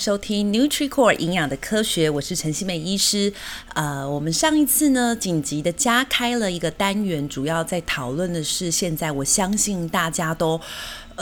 [0.00, 3.30] 收听 NutriCore 营养的科学，我是陈希美医师。
[3.74, 10.58] 呃，我们上一次呢，紧急的加开了一个单元，主要在讨论的是现在，我相信大家都。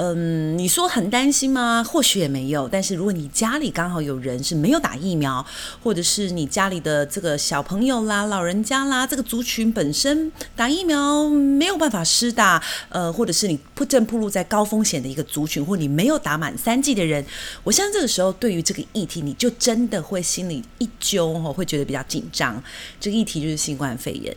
[0.01, 1.83] 嗯，你说很担心吗？
[1.83, 2.69] 或许也没有。
[2.69, 5.45] 但是如果你家里刚好有人是没有打疫苗，
[5.83, 17.25] 或者是你家里的这个小朋友啦、老人家啦，这个族群本身打疫苗没有办法施打，呃，或者是你不正暴露在高风险的一个族群，或你没有打满三剂的人，
[17.65, 22.63] 我相信这个时候对于这个议题，你就真的会心里一揪哦，会觉得比较紧张。
[23.01, 24.33] 这个议题就是新冠肺炎。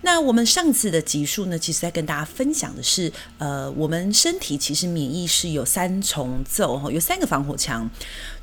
[0.00, 7.90] 那我们上次的集数呢，其实在跟大家分享的是，呃，我们身体其实免疫是有三重奏哈，有三个防火墙。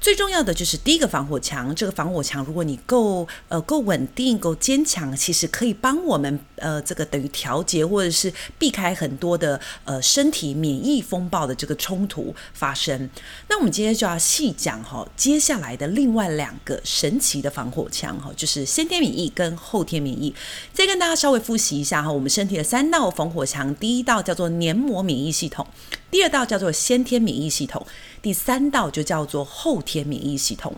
[0.02, 13.08] 最重要的就是第一个防火墙，这个防火墙如果你够呃够稳定、够坚强，其实可以帮我们呃这个等于调节或者是避开很多的呃身体免疫风暴的这个冲突发生。
[13.48, 20.34] 那我们今天就要细讲哈，接下来的另外两个神奇的防火墙哈，就是先天免疫跟后天免疫。
[20.74, 25.68] 再跟大家稍微复习一下哈，我们身体的三道防火墙，第一道叫做黏膜免疫系统，
[26.10, 27.86] 第二道叫做先天免疫系统。
[28.22, 30.74] 第三道就叫做后天免疫系统。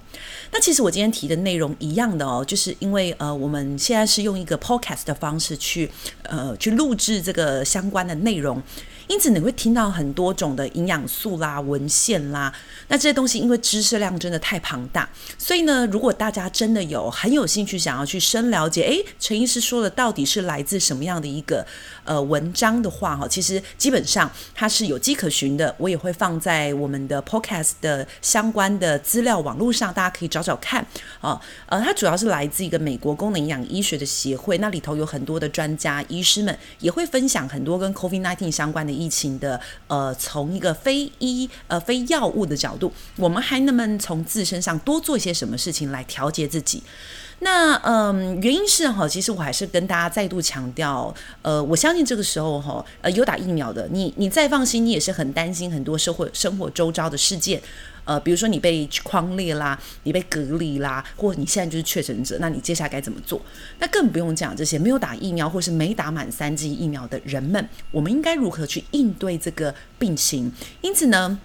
[0.52, 5.90] 那其实我今天提的内容一样的哦，就是因为呃，我们现在是用一个 podcast 的方式去
[6.24, 8.62] 呃去录制这个相关的内容。
[9.10, 12.52] 因此你会听到很多种的营养素啦、文献啦，
[12.88, 15.08] 那这些东西因为知识量真的太庞大，
[15.38, 21.68] 所以呢，如果大家真的有很有兴趣想要去深了解，诶，陈医师说的到底是来自什么样的一个
[22.06, 30.84] 呃文章的话，哈，其实基本上它是有迹可循的，我也会放在我们的 Podcast 的相关的资料网络上，大家可以找找看
[31.22, 31.40] 啊。
[31.66, 38.94] 呃，它主要是来自一个美国功能营养医学的协会，那里头有很多的专家医师们也会分享很多跟 COVID-19 相关的。
[38.94, 46.84] 疫情的呃，从一个非医呃非药物的角度，我们还能不能从自身上多做一些什么事情来调节自己？
[47.40, 57.62] 那嗯、原因是哈，其实我还是跟大家再度强调，呃，我相这个时候哈，呃，有打疫苗的，你你再放心，你也是很担心很多社会生活周遭的事件。
[58.06, 63.42] 呃，比如说你被框列啦，你被隔离啦，或你现在就是确诊者，那你接下来该怎么做？
[63.80, 70.52] 那更不用讲这些没有打疫苗或是没打满三剂疫苗的人们，我们应该如何去应对这个病情？
[70.82, 71.40] 因此呢，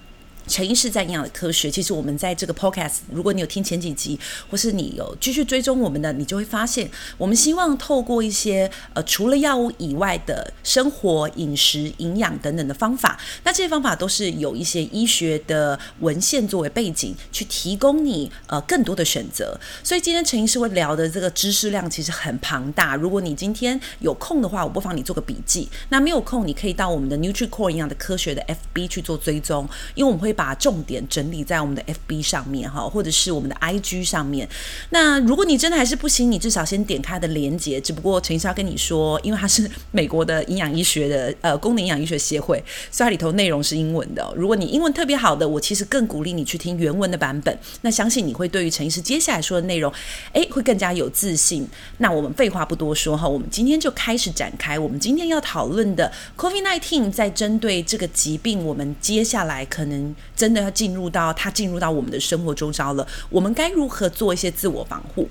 [0.48, 4.18] 陈医师在营养的科学，其实我们在这个 podcast，如果你有听前几集，
[4.50, 19.58] 或是你有继续追踪我们的，你就会发现，我们希望透过一些呃除了药物以外的生活、饮食、营养等等的方法，那这些方法都是有一些医学的文献作为背景，去提供你呃更多的选择。
[19.84, 28.42] 所以今天陈医师会聊的这个知识量其实很庞大，如果你今天有空的话，我不妨你做个笔记；那没有空，你可以到我们的 NutriCore 营养的科学的
[28.74, 30.37] FB 去做追踪，因为我们会。
[30.38, 34.48] 把重点整理在我们的 FB 上面哈，或者是我们的 IG 上面。
[34.90, 37.80] 那如果你真的还是不行，你至少先点开的连接。
[37.80, 44.32] 只不过陈医生要跟你说，因为它是美国的营养医学的呃功能营养医学协会，所以它里头内容是英文的。
[44.36, 47.58] 如果你英文特别好的，我其实更鼓励你去听原文的版本。
[47.80, 49.92] 那相信你会对于陈医师接下来说的内容，
[50.34, 51.66] 诶，会更加有自信。
[51.96, 54.78] 那我们废话不多说哈，我们今天就开始展开。
[54.78, 60.14] 我们今天要讨论的 COVID-19，在针对这个疾病，我们接下来可能。
[60.36, 65.28] 真的要进入到它进入到我们的生活中招了，我们该如何做一些自我防护？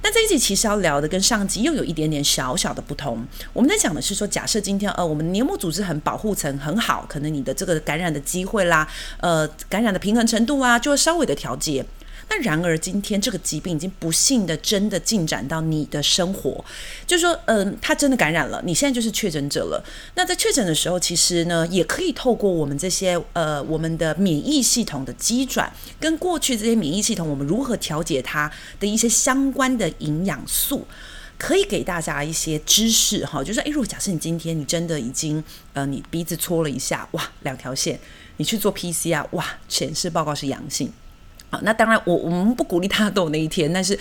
[0.00, 3.24] 那这一集其实要聊的跟上集又有一点点小小的不同。
[3.52, 8.86] 我们在讲的是说，假设今天呃我们的黏膜组织很保护层很好，可能你的这个感染的机会啦，
[9.20, 11.84] 呃感染的平衡程度啊，就会稍微的调节。
[12.30, 16.62] 那然而，今天这个疾病已经不幸的真的进展到你的生活，
[17.06, 19.82] 就是说，嗯，他真的感染了，你现在就是确诊者了。
[20.14, 30.86] 那在确诊的时候，其实呢，也可以透过我们这些呃，我们的免疫系统的机转，跟过去这些免疫系统，我们如何调节它的一些相关的营养素，
[31.38, 33.42] 可以给大家一些知识哈。
[33.42, 35.42] 就是说，诶，如果假设你今天你真的已经
[35.72, 37.98] 呃，你鼻子搓了一下，哇，两条线，
[38.36, 40.92] 你去做 PCR，哇，显示报告是阳性。
[41.50, 43.98] 好，那当然我，我们不鼓励他都有那一天，但是，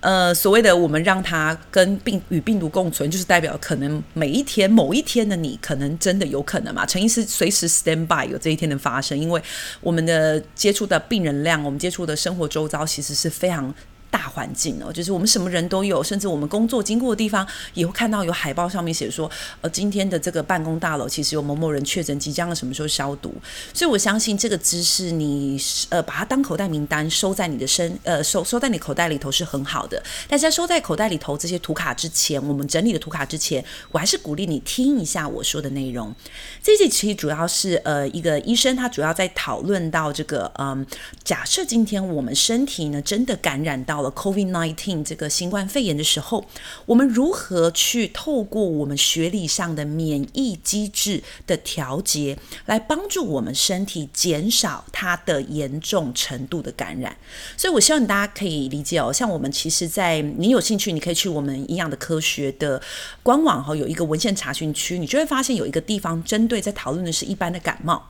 [0.00, 6.86] 呃，所谓的我们让他跟病与病毒共存，就是代表可能每一天某一天的你，可能真的有可能嘛？
[6.86, 9.42] 陈医师随时 stand by 有这一天的发生，因为
[9.80, 13.74] 我们的接触的病人量，我们接触的生活周遭，其实是非常。
[14.10, 19.30] 大环境哦，就是我们什么人都有，甚至我们工作经过的地方也会看到有海报上面写说，
[19.60, 23.34] 呃，今天的这个办公大楼其实有某某人确诊，即将什么时候消毒。
[23.74, 30.02] 所以我相信这个知识，你呃把它当口袋名单收在你的身呃收收在你口袋里头是很好的。
[30.28, 36.14] 但是在收在口袋里头这些图卡之前，我们整理的图卡之前，我还是鼓励你听一下我说的内容。
[36.62, 40.86] 这一集其实主要是呃一个医生，他主要在讨论到这个嗯、
[41.24, 44.05] 假设今天我们身体呢真的感染到。
[44.12, 46.44] COVID-19 这个新冠肺炎的时候，
[46.86, 57.16] 我们如何去透过我们学理上的免疫机制的调节，来帮助我们身体减少它的严重程度的感染？
[57.56, 59.12] 所以，我希望大家可以理解哦。
[59.12, 62.80] 像我们其实，在你有兴趣，你可以去我们营养的科学的
[63.22, 68.08] 官网哈，有一个文献查询区，你就会发现有一个地方针对在讨论的是一般的感冒。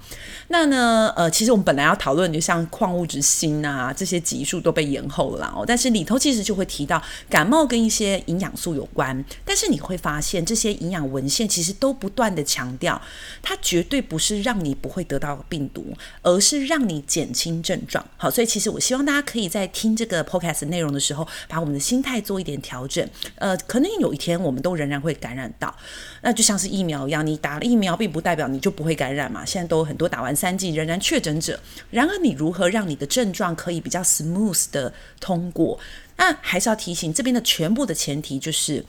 [0.48, 12.98] 那呢，呃，其实我们本来要讨论，就像矿物质锌啊这些级数都被延后了哦，但但是里头其实就会提到感冒跟一些营养素有关，但是你会发现这些营养文献其实都不断的强调，
[13.42, 18.02] 它绝对不是让你不会得到病毒，而是让你减轻症状。
[18.16, 23.06] 好，所以其实我希望大家可以在听这个 podcast 内容的时候，把我们的心态做一点调整。
[23.34, 25.76] 呃，可能有一天我们都仍然会感染到，
[26.22, 29.44] 那就像是疫苗一样，你打了疫苗并不代表你就不会感染嘛。
[29.44, 34.90] 现在都很多打完三剂仍然确诊者，然而你如何让你的症状可以比较 smooth 的
[35.20, 35.65] 通过？
[36.16, 38.84] 那还是要提醒，这边的全部的前提就是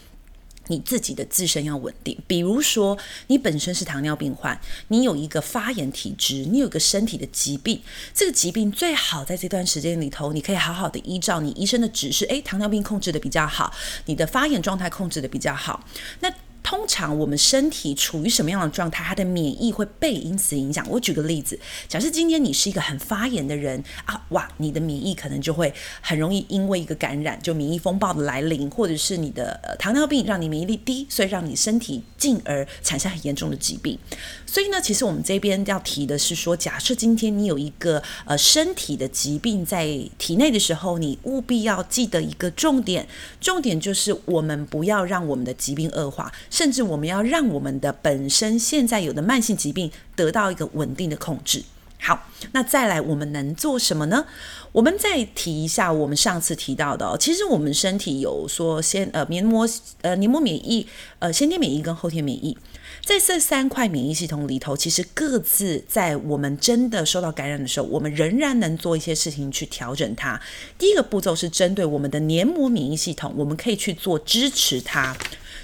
[0.67, 2.17] 你自己的自身要稳定。
[2.27, 2.97] 比如说，
[3.27, 4.59] 你本身是糖尿病患，
[4.89, 7.81] 你有一个发炎体质，你有个身体的疾病，
[8.13, 13.73] 这个疾病最好在这段时间里头，你可以好好的依照你医生的指示，诶，糖尿病控制的比较好，
[14.05, 15.85] 你的发炎状态控制的比较好，
[16.19, 16.33] 那。
[16.67, 20.85] 通常我们身体处于什么样的状态，它的免疫会被因此影响。
[20.89, 33.97] 我举个例子，假设今天你是一个很发炎的人啊，哇，你的免疫可能就会很容易因为一个感染，就免疫风暴的来临，或者是你的呃糖尿病让你免疫力低，所以让你身体进而产生很严重的疾病。
[34.45, 39.87] 所以呢，其实我们这边要提的是说，假设今天你有一个呃身体的疾病在
[40.17, 43.07] 体内的时候，你务必要记得一个重点，
[43.39, 46.29] 重点就是我们不要让我们的疾病恶化。
[46.57, 51.63] 甚至我们要让我们的本身现在有的慢性疾病得到一个稳定的控制。
[51.99, 54.25] 好，那再来我们能做什么呢？
[54.71, 59.69] 我们再提一下我们上次提到的，其实我们身体有说先呃黏膜
[60.01, 60.87] 呃黏膜免疫
[61.19, 62.57] 呃先天免疫跟后天免疫，
[63.05, 70.41] 在这三块免疫系统里头，其实各自在我们真的受到感染的时候，我们仍然能做一些事情去调整它。
[70.79, 75.15] 第一个步骤是针对我们的黏膜免疫系统，我们可以去做支持它。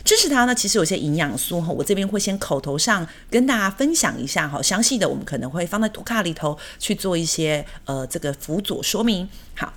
[0.03, 9.27] 支持它呢，其实有些营养素哈，我这边会先口头上跟大家分享一下哈，详细的我们可能会放在图卡里头去做一些呃这个辅佐说明。
[9.55, 9.71] 好，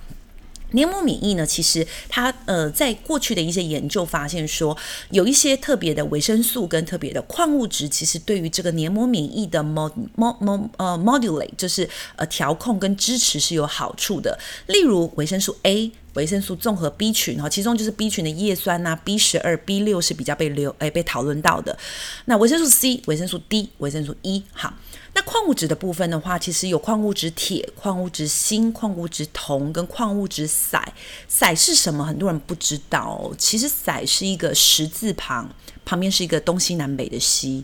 [0.71, 4.75] 黏膜免疫呢，其实它呃在过去的一些研究发现说，
[5.11, 14.37] 有一些特别的维生素跟特别的矿物质，其实对于这个黏膜免疫的 mod mod 呃 modulate 就是呃调控跟支持是有好处的，
[14.67, 15.91] 例如维生素 A。
[16.13, 21.77] 维生素综合 B 群哈，其中就是 B 群的叶酸呐、B 十二、B 六是比较被留诶被讨论到的。
[22.25, 24.73] 那维生素 C、维生素 D、维生素 E，好，
[25.17, 30.79] 那矿物质的部分的话，其实有矿物质铁、矿物质锌、矿物质铜跟矿物质硒。
[31.27, 32.05] 硒是什么？
[32.05, 35.49] 很多人不知道，其实硒是一个十字旁，
[35.83, 37.63] 旁边是一个东西南北的西。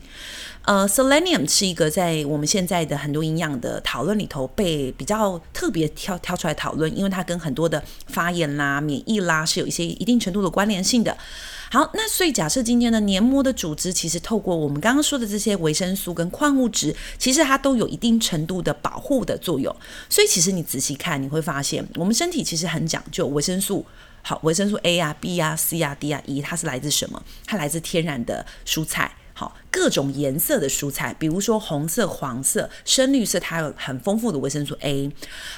[0.64, 11.14] 呃，selenium 是一个在我们现在的很多营养的讨论里头被比较特别挑挑出来讨论，因为它跟很多的发炎啦、免疫啦是有一些一定程度的关联性的。
[11.70, 19.74] 好，那所以假设今天的黏膜的组织其实透过我们刚刚说的这些维生素跟矿物质，其实它都有一定程度的保护的作用。
[20.08, 23.84] 所以其实你仔细看，你会发现我们身体其实很讲究维生素。
[24.22, 27.22] 好，维生素 A 啊、B 啊、C 啊、D 啊、E，它是来自什么？
[27.44, 29.12] 它来自天然的蔬菜。
[29.36, 35.10] 好，各种颜色的蔬菜，比如说红色、黄色、深绿色，它有很丰富的维生素 A。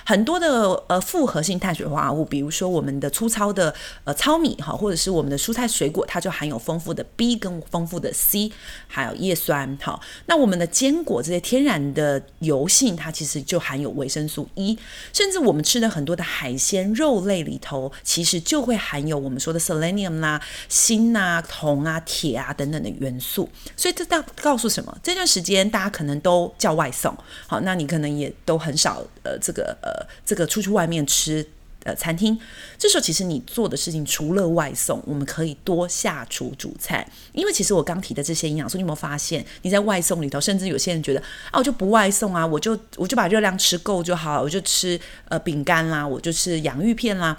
[0.06, 8.50] 很多的呃复合性碳水化合物，比如说我们的粗糙的呃糙米哈，或者是我们的蔬菜水果，它就含有丰富的 B 跟丰富的 C，
[8.88, 9.76] 还有叶酸。
[9.82, 14.78] 哈，那我们的坚果这些天然的油性，它其实就含有维生素 E。
[15.12, 23.46] 甚至我们吃的很多的海鲜、肉类里头，其实就会含有我们说的 selenium 啦、锌啊、铜啊、铁啊等等的元素。
[23.76, 24.96] 所以这到告诉什么？
[25.02, 31.46] 这段时间大家可能都叫外送，好，那你可能也都很少呃，这个呃，这个出去外面吃
[31.84, 32.38] 呃餐厅。
[32.78, 37.06] 这时候其实你做的事情除了外送，我们可以多下厨煮菜。
[37.32, 41.20] 因为其实我刚提的这些营养素，你有没有发现你在外送里头，甚至有些人觉得
[41.50, 44.98] 啊，我就不外送啊，我就我就把热量吃够就好，我就吃
[45.28, 47.38] 呃饼干啦，我就吃洋芋片啦。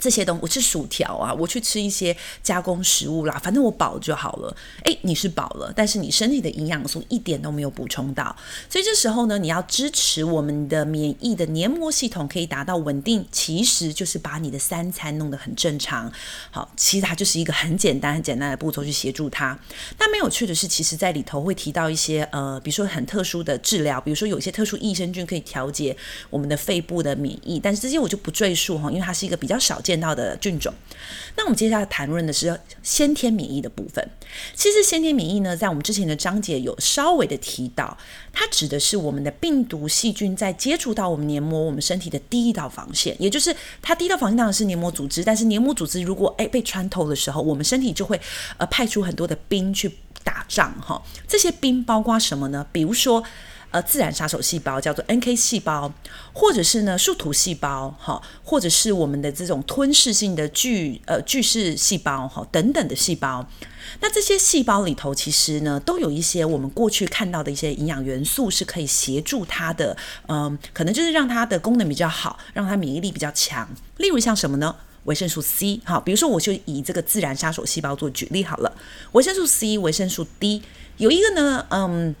[0.00, 4.56] 这些东西，我吃薯条啊，我去吃一些加工食物啦，反正我饱就好了。
[4.84, 8.34] 诶，你是饱了，但是你身体的营养素一点都没有补充到，
[8.68, 16.10] 所以这时候呢，你要支持我们的免疫的黏膜系统可以达到稳定，其实就是把你的三餐弄得很正常。
[16.50, 19.58] 好，其实它就是一个很简单、很简单的步骤去协助它。
[19.98, 25.96] 那没有趣的是，其实在里头会提到一些呃，比如说很特殊的治疗，比如说有些特殊益生菌可以调节
[26.30, 30.74] 我们的肺部的免疫，但是这些我就不赘述哈，因为它是一个比较少见到的菌种。
[31.34, 34.06] 那我们接下来谈论的是先天免疫的部分。
[34.54, 37.96] 其实先天免疫呢，在我们之前的章节有稍微的提到，
[38.30, 48.20] 它指的是我们的病毒细菌在接触到我们黏膜、我们身体的第一道防线，也就是它第一道防线当然是黏膜组织，但是黏膜组织如果诶被穿透的时候，我们身体就会
[48.58, 49.90] 呃派出很多的兵去
[50.22, 51.00] 打仗哈。
[51.26, 52.66] 这些兵包括什么呢？
[52.70, 53.24] 比如说。
[53.70, 55.92] 呃，自然杀手细胞叫做 NK 细胞，
[56.32, 63.46] 或者是呢树突细胞，哈，或者是我们的这种吞噬性的巨呃巨噬细胞，哈，等等的细胞。
[64.00, 69.96] 那这些细胞里头，其实呢，都有一些我们过去看到的一些营养元素，是可以协助它的，
[70.28, 73.68] 嗯、可能就是让它的功能比较好，让它免疫力比较强。
[73.98, 74.74] 例如像什么呢？
[75.04, 78.72] 维生素 C，好，比如说我就以这个自然杀手细胞做举例好了。
[79.12, 80.62] 维生素 C、维生素 D，
[80.96, 82.14] 有一个呢，嗯。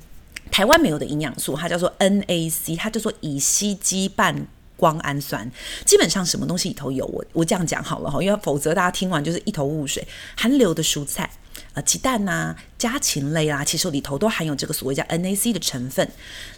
[0.50, 5.50] 台湾没有的营养素，它叫做 NAC，它叫做乙烯基半胱氨酸。
[5.84, 10.06] 基本上什么东西里头有，我我这样讲好了哈，因为否则大家听完就是一头雾水。
[10.36, 11.30] 含硫的蔬菜。
[11.74, 16.08] 呃，鸡蛋呐、家禽类啊，其实里头都含有这个所谓叫 NAC 的成分。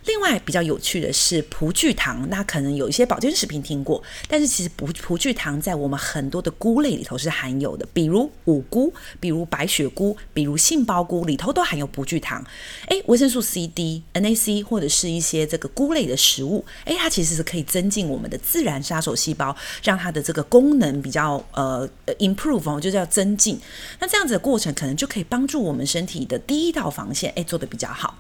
[0.05, 12.45] 另外比较有趣的是葡聚糖，那可能有一些保健食品听过，但是其实葡葡聚糖在我们很多的菇类里头是含有的，比如五菇、比如白雪菇、比如杏鲍菇里头都含有葡聚糖。
[12.89, 23.59] 诶，维生素 C、D、NAC 或者是一些这个菇类的食物，诶，它其实是可以增进我们的自然杀手细胞，让它的这个功能比较呃 improve 哦，就叫增进。
[23.99, 24.91] 那这样子的过程可能。
[25.01, 28.19] 就可以帮助我们身体的第一道防线，诶，做的比较好。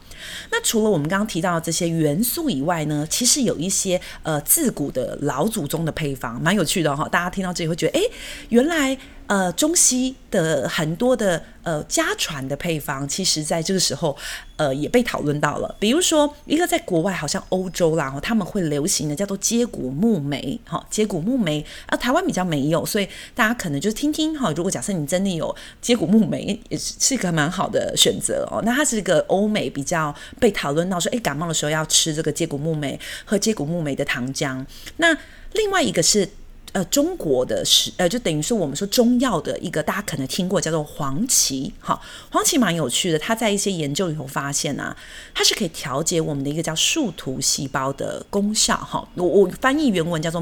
[0.50, 8.10] 那除了我们刚刚提到的这些元素以外呢，其实有一些呃自古的老祖宗的配方，蛮有趣的哈、大家听到这里会觉得，诶，
[8.50, 8.96] 原来。
[9.30, 14.16] 呃，中西的很多的呃家传的配方，其实在这个时候
[14.56, 15.72] 呃也被讨论到了。
[15.78, 24.52] 比如说，一个在国外好像欧洲啦，他们会流行的叫做接骨木莓，哈，接骨木莓啊，台湾比较没有，所以大家可能就听听哈。
[24.56, 28.60] 如果假设你真的有接骨木莓，也是是一个蛮好的选择哦。
[28.64, 34.66] 那它是一个欧美比较被讨论到说，诶，感冒的时候要吃这个接骨木莓，喝接骨木莓的糖浆。
[34.96, 35.16] 那
[35.52, 36.28] 另外一个是。
[36.72, 42.00] 呃，中国的是呃，就等于说我们说中药的一个，大家可能听过叫做黄芪，哈，
[42.30, 44.96] 黄芪蛮有趣的，它在一些研究里头发现啊，
[45.34, 50.40] 它是可以调节我们的一个叫树突细胞的功效，哈，我我翻译原文叫做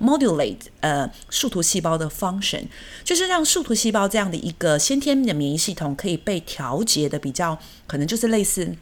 [0.00, 2.64] modulate，呃，树突细胞的 function，
[3.04, 8.74] 就是让树突细胞这样的一个先天的免疫系统可以被调节的比较，可能就是类似。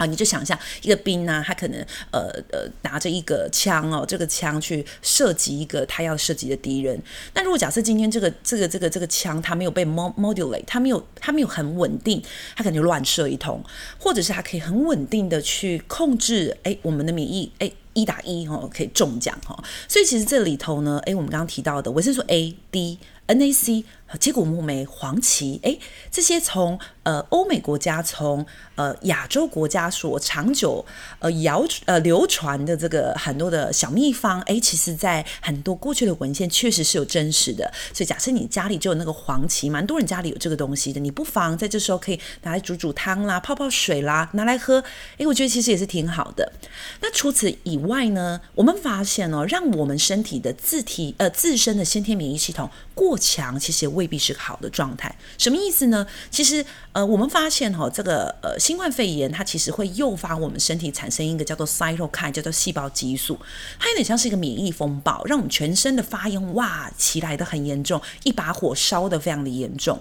[0.00, 1.78] 啊，你就想象一个兵呢、他可能
[2.10, 6.98] 呃呃拿着一个枪哦，这个枪去射击一个他要射击的敌人。
[7.34, 12.22] 那如果假设今天这个这个这个这个枪它没有被 modulate，它没有它没有很稳定，
[12.56, 13.62] 它可能就乱射一通，
[13.98, 19.62] 或者是它可以很稳定的去控制，哎，我们的免疫，哎，一打一哦，可以中奖哈。
[19.86, 22.98] 所以其实这里头呢，哎，我们刚刚提到的维生素 A、D、
[23.34, 23.84] NAC。
[24.18, 25.78] 接骨木莓、黄芪，诶，
[26.10, 28.44] 这些从呃欧美国家、从
[28.74, 30.84] 呃亚洲国家所长久
[31.20, 37.72] 呃谣呃流传的这个很多的小秘方，诶，其实在很多过去的文献确实是有真实的。
[37.94, 44.82] 所以假设你家里就有那个黄芪，蛮多人家里有这个东西的，你不妨在这时候可以拿来煮煮汤啦、泡泡水啦，拿来喝，
[45.18, 46.52] 诶，我觉得其实也是挺好的。
[47.00, 52.68] 那除此以外呢，我们发现哦，让我们身体的自体呃自身的先天免疫系统
[53.00, 55.10] 过强，其实也未必是好的状态。
[55.38, 56.06] 什么意思呢？
[56.30, 63.40] 其实，呃，我们发现哈、这个呃新冠肺炎它其实会诱发我们身体产生一个叫做 cytokine，叫做细胞激素，
[63.78, 69.98] 它有点像是一个免疫风暴，让我们全身的发炎哇起来的很严重，一把火烧得非常的严重。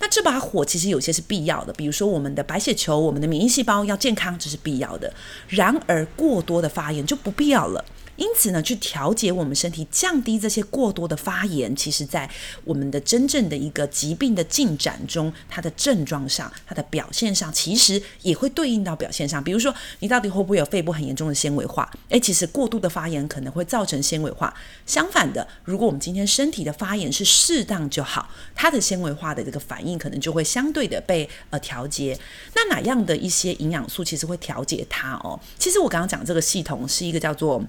[0.00, 5.10] 那这把火其实有些是必要的，比如说我们的白血球、我们的免疫细胞要健康，这是必要的。
[5.48, 7.82] 然而过多的发炎就不必要了。
[8.16, 12.30] 因此呢，去调节我们身体，降低这些过多的发炎，其实在
[12.64, 19.42] 我们的真正的一个疾病的进展中，它的症状上，它的表现上，其实也会对应到表现上。
[19.42, 21.90] 比如说，你到底会不会有肺部很严重的纤维化？
[22.10, 24.54] 诶，其实过度的发炎可能会造成纤维化。
[24.86, 32.18] 相反的，如果我们今天身体的发炎是适当就好，它的纤维化的这个反应可能就会相对的被呃调节。
[32.54, 35.38] 那哪样的一些营养素其实会调节它哦？
[35.58, 37.62] 其实我刚刚讲这个系统是一个叫做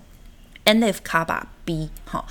[0.65, 2.25] NF-κB 哈，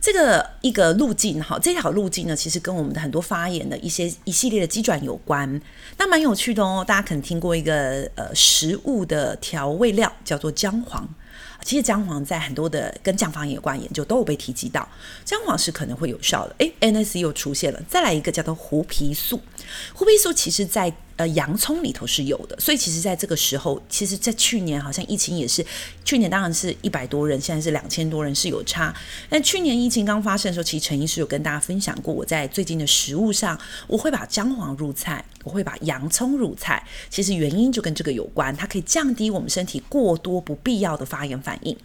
[0.00, 5.60] 这个一个路径哈，这条路径呢，其实跟我们的很多发言的一些一系列的机转有关。
[5.98, 11.08] 那蛮有趣的哦，大家可能听过一个呃食物的调味料叫做姜黄。
[11.64, 14.88] 其实姜黄在很多的跟酱发炎有关研究都有被提及到，
[15.24, 16.54] 姜黄是可能会有效的。
[16.58, 19.40] 诶，NS 又出现了，再来一个叫做胡皮素。
[19.92, 25.64] 胡皮素其实在呃洋葱里头是有的，所以其实在这个时候，其实在去年好像疫情也是，
[26.04, 28.94] 去年当然是一百多人，现在是两千多人是有差。
[29.28, 35.24] 但去年疫情刚发生的时候，其实陈医师有跟大家分享过，我在最近的食物上，我会把姜黄入菜。
[35.46, 41.76] 我会把洋葱入菜，其实原因就跟这个有关，它可以降低我们身体过多不必要的发炎反应。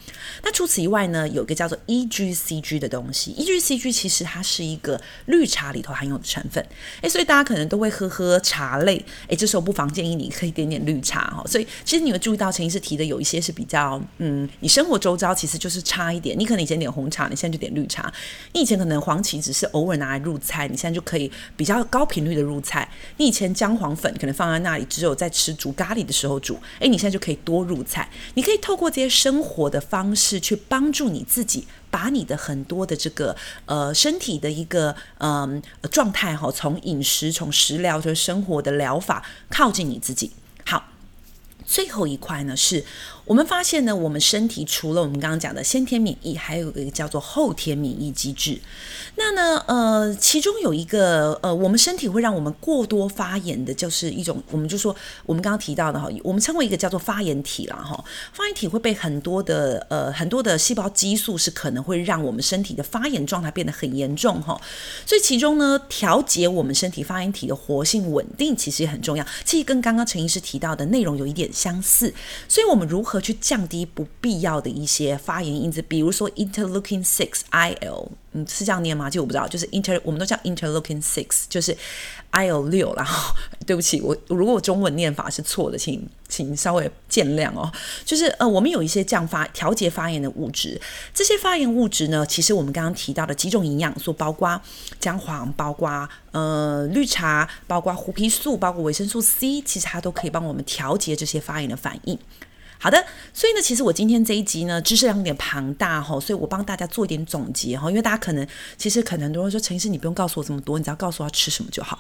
[0.41, 6.65] 那除此以外呢，有一个叫做 EGCG 的东西，EGCG 其实它是一个绿茶里头含有的成分。
[7.01, 11.43] 诶，所以大家可能都会喝喝茶类，诶，这时候不妨建议你可以点点绿茶哈。
[11.45, 16.37] 所以其实你会注意到陈医师提的有一些是比较，嗯，你生活周遭其实就是差一点。
[16.37, 18.11] 你可能以前点红茶，你现在就点绿茶。
[18.53, 22.89] 你以前可能黄芪只是偶尔拿来入菜，你现在就可以比较高频率的入菜。
[23.17, 26.57] 你以前姜黄粉可能放在那里，只有在吃煮咖喱的时候煮。
[26.79, 28.09] 诶，你现在就可以多入菜。
[28.35, 40.31] 你可以透过这些生活的方式去帮助你自己，把你的很多的这个呃身体的一个嗯、呃、状态哈，从饮食、从食疗、从生活的疗法靠近你自己。
[40.65, 40.85] 好，
[41.65, 42.83] 最后一块呢是。
[43.31, 48.59] 我们发现呢，我们身体除了我们刚刚讲的先天免疫，还有一个叫做后天免疫机制。
[49.15, 54.93] 那呢，呃，其中有一个呃，我们身体会让我们过多发炎的，就是一种，我们就说
[55.25, 58.03] 我们刚刚提到的哈，我们称为一个叫做发炎体了哈。
[58.33, 64.59] 发炎体会被很多的呃很多的细胞激素是可能会让我们身体的发炎状态变得很严重哈。
[65.05, 69.25] 所以其中呢，调节我们身体发炎体的活性稳定其实也很重要。
[69.45, 72.13] 其实跟刚刚陈医师提到的内容有一点相似。
[72.49, 79.09] 所以我们如何去降低不必要的一些发炎因子，比如说 interleukin six IL，嗯，是这样念吗？
[79.09, 81.77] 就我不知道，就是 inter，我们都叫 interleukin six，就是
[82.31, 82.93] IL 六。
[82.95, 83.35] 然后，
[83.65, 87.71] 对不起，我如果我中文念法是错的，请请稍微见谅哦。
[88.05, 90.79] 就是呃，我们有一些降发、调节发炎的物质，
[91.13, 94.59] 这些发炎物质呢，其实我们刚刚提到的几种营养素，包括
[94.99, 102.17] 姜黄，包括呃绿茶，包括胡皮素，包括维生素 C，其实它都可以帮我们调节这些发炎的反应。
[102.83, 102.97] 好的，
[103.31, 111.99] 所以呢，其实我今天这一集呢，知识量有点庞大哈，所以我帮大家做一点总结哈，因为大家可能其实可能很多人说，陈医师你不用告诉我这么多，你只要告诉我要吃什么就好。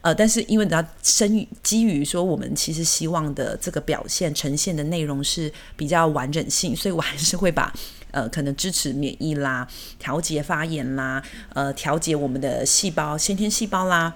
[0.00, 7.72] 呃，但是因为你要生于基于说我们其实希望的这个表现呈现的内容是比较完整性，所以我还是会把
[8.10, 9.64] 呃可能支持免疫啦、
[10.00, 11.22] 调节发炎啦、
[11.54, 14.12] 呃调节我们的细胞先天细胞啦。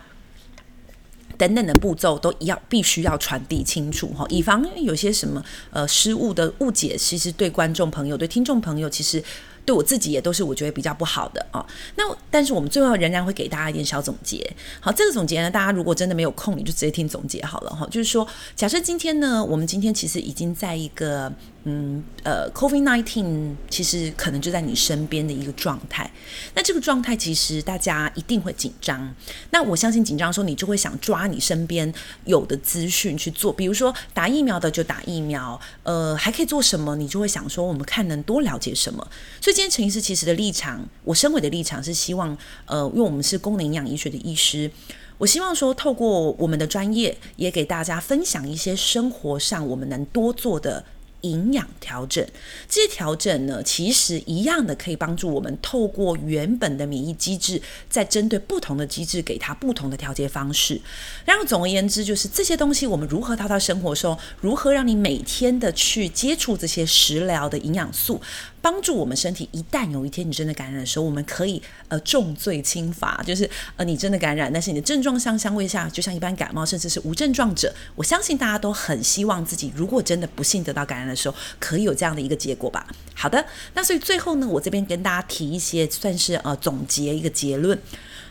[1.41, 9.23] 等等的步骤都一样，必须要传递清楚哈，以防有些什么呃失误的误解，其实对观众朋友、对听众朋友，其实。
[9.63, 11.65] 对我自己也都是我觉得比较不好的啊。
[11.97, 14.51] 那但是我们最后仍然会给大家一点小总结。
[14.81, 17.87] 好，这个总结呢，大家如果真的没有空，你就直接听总结好了哈。
[17.91, 18.27] 就是说，
[18.57, 21.31] 假设今天呢，我们今天其实已经在一个
[21.65, 26.11] 嗯呃，COVID-19 其实可能就在你身边的一个状态。
[26.55, 29.15] 那这个状态其实大家一定会紧张。
[29.51, 31.93] 那我相信紧张的时候，你就会想抓你身边
[32.25, 36.97] 有的资讯去做，比如说打疫苗的就打疫苗，呃，还可以做什么？
[36.97, 39.07] 你就会想说，我们看能多了解什么。
[39.39, 44.71] 所以今天陈医师其实的立场，我身为的立场是希望，呃，因为我们是功能营养医学的医师，
[45.19, 50.83] 我希望说透过我们的专业，也给大家分享一些生活上我们能多做的。
[51.23, 52.27] 营养调整，
[52.69, 60.81] 这些调整呢，其实一样的可以帮助我们透过原本的免疫机制，在针对不同的机制，给它不同的调节方式。
[61.25, 68.21] 然后总而言之，就是这些东西我们如何套到生活中，如何让你每天的去接触这些食疗的营养素。
[68.63, 82.87] 帮助我们身体，一旦有一天你真的感染的时候，我们可以呃重罪轻罚，就是呃你真的感染，但是你的症状像相位下，就像一般感冒，甚至是无症状者，我相信大家都很希望自己如果真的不幸得到感染的时候，可以有这样的一个结果吧。
[83.15, 83.45] 好的，
[83.75, 87.79] 那所以最后呢，我这边跟大家提一些算是呃总结一个结论。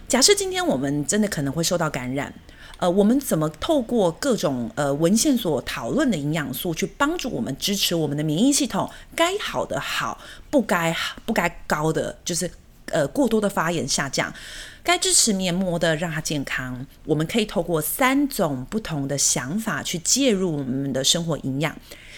[0.07, 2.33] 假设今天我们真的可能会受到感染。
[2.79, 8.89] 呃，我们怎么透过各种呃文献所讨论的营养素，去帮助我们支持我们的免疫系统？
[9.15, 10.17] 该好的好，
[10.49, 12.49] 不该不该高的就是
[12.85, 14.33] 呃过多的发炎下降。
[14.81, 16.85] 该支持黏膜的让它健康。
[17.05, 21.75] 我们可以透过三种不同的想法去介入我们的生活营养。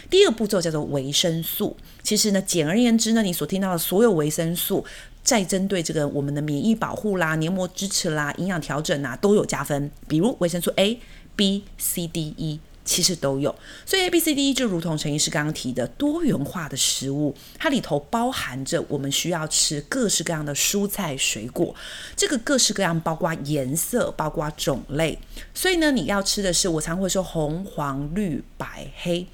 [0.10, 1.76] 第一个步骤叫做维生素。
[2.04, 4.86] 其实呢，简而言之呢，你所听到的所有维生素。
[5.24, 9.92] 再针对这个我们的免疫保护啦、黏膜支持啦、营养调整啦，都有加分。
[10.08, 11.00] 比如维生素 A、
[11.36, 13.54] B、C、D、E 其实都有。
[13.86, 21.74] 所以 A、B、C、D、E 就如同陈医师刚刚提的多元化的食物，它里头包含着我们需要吃各式各样的蔬菜水果，
[22.16, 25.20] 这个各式各样包括颜色，包括种类。
[25.54, 29.28] 所以呢，你要吃的是我常会说红黄绿白黑。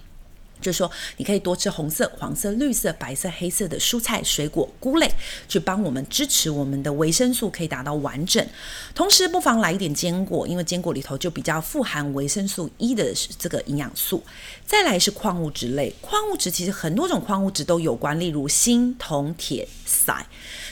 [0.61, 5.09] 就是说，你可以多吃红色、黄色、绿色、白色、黑色的蔬菜、水果、菇类，
[5.47, 8.45] 去帮我们支持我们的维生素可以达到完整。
[8.93, 14.23] 同时，不妨来一点坚果，因为坚果里头就比较富含维生素 E 的这个营养素。
[14.65, 20.21] 再来是矿物质类，矿物质其实很多种矿物质都有关，例如锌、铜、铁、硒。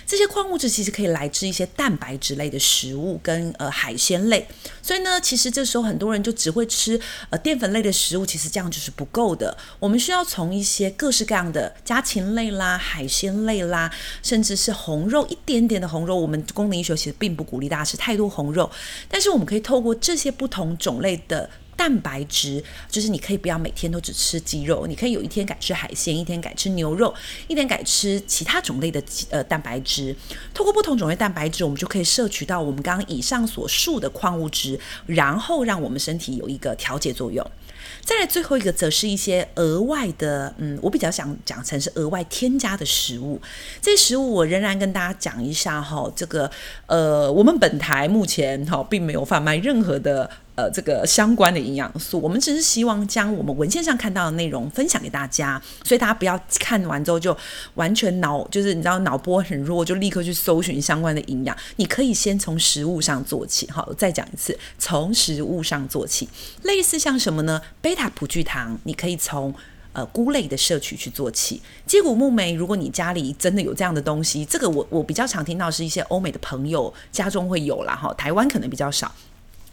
[0.06, 4.48] 这些矿物质其实可以来自一些蛋白质类的食物跟呃海鲜类，
[4.82, 9.58] 所以呢，其实这时候很多人就只会吃呃淀粉类的食物，其实这样就是不够的。
[9.80, 13.91] 我们需要从一些各式各样的家禽类啦、海鲜类啦，
[14.22, 16.15] 甚至是红肉一点点的红肉。
[16.15, 18.70] 我们功能医学其实并不鼓励大家吃太多红肉，
[19.10, 21.50] 但是我们可以透过这些不同种类的。
[21.76, 27.14] 蛋白质就是你可以不要每天都只吃鸡肉，你可以有一天改吃海鲜，一天改吃牛肉，
[27.48, 30.16] 一天改吃其他种类的呃蛋白质。
[30.54, 37.46] 透过不同种类蛋白质，我们就可以摄取到我们刚刚以上所述的矿物质，然后让我们身体有一个调节作用。
[38.02, 43.40] 再来最后一个，则是一些额外的，嗯，我比较想讲成是额外添加的食物。
[43.82, 46.50] 这些食物我仍然跟大家讲一下哈，这个
[46.88, 50.30] 呃，我们本台目前哈并没有贩卖任何的。
[50.56, 57.36] 呃，这个相关的营养素，我们只是希望将我们文献上看到的内容分享给大家，所以大家不要看完之后就
[57.74, 61.56] 完全脑就是你知道脑波很弱，就立刻去搜寻相关的营养。
[61.76, 66.30] 你可以先从食物上做起，好，再讲一次，从食物上做起。
[66.63, 67.62] 类似像什么呢？
[67.82, 69.54] 贝塔葡聚糖，你可以从
[69.91, 71.62] 呃菇类的摄取去做起。
[71.86, 79.13] 接骨木莓，如果你家里真的有这样的东西，这个我我比较常听到是一些欧美的朋友家中会有啦，哈，台湾可能比较少。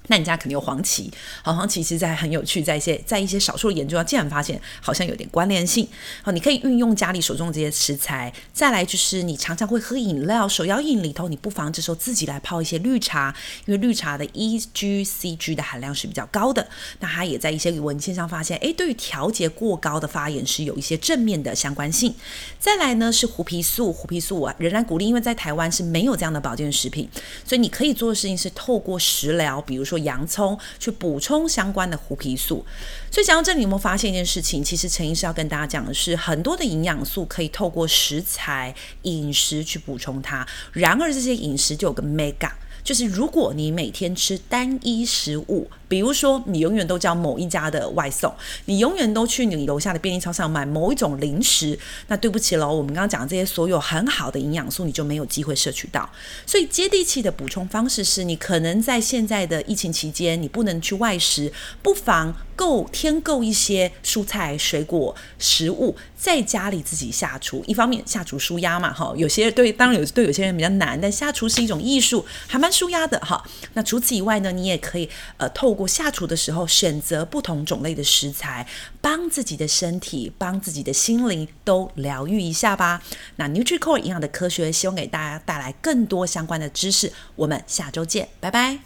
[0.08, 1.10] 那你家肯定有黄芪，
[1.42, 5.86] 好，黄芪其实在很有趣，在一些在一些少数的研究上，竟然发现好像有点关联性。
[6.22, 8.32] 好，你可以运用家里手中的这些食材。
[8.52, 13.32] 再来就是你常常会喝饮料，手摇饮里头，你不妨这时候自己来泡一些绿茶，
[13.64, 16.66] 因为绿茶的 EGCG 的含量是比较高的。
[16.98, 22.12] 那它也在一些文献上发现，诶，对于调节过高的发炎是有一些正面的相关性。
[22.58, 27.08] 再来呢是胡皮素，胡皮素我仍然鼓励，因为在台湾是没有这样的保健食品，
[27.46, 29.91] 所以你可以做的事情是透过食疗，比如说。
[29.92, 32.64] 说洋葱去补充相关的胡皮素，
[33.10, 34.64] 所以讲到这里，有没有发现一件事情？
[34.64, 40.46] 其实陈医师要跟大家讲的是，很多的营养素可以透过食材饮食去补充它。
[40.72, 42.50] 然而，这些饮食就有个 mega，
[42.84, 45.68] 就是如果你每天吃单一食物。
[45.88, 56.08] 比如说，你永远都叫某一家的外送，你永远都去你楼下的便利超市买某一种零食，那对不起喽，我们刚刚讲的这些所有很好的营养素，你就没有机会摄取到。
[56.46, 67.62] 所以接地气的补充方式是，你可能在现在的疫情期间，你不能去外食，不妨购添购一些蔬菜、水果、食物，在家里自己下厨。
[67.66, 73.46] 一方面下厨舒压嘛，哈，有些对，当然有对有些人比较难，但下厨是一种艺术，还蛮舒压的哈。
[73.74, 78.66] 那除此以外呢，你也可以呃透过下厨的时候，选择不同种类的食材，
[79.00, 83.02] 帮自己的身体、帮自己的心灵都疗愈一下吧。
[83.36, 87.12] 那 NutriCore 营养的科学，希望给大家带来更多相关的知识。
[87.36, 88.78] 我们下周见，拜拜。